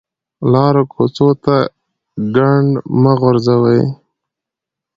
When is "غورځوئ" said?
3.19-3.81